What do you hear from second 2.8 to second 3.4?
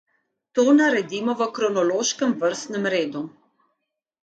redu.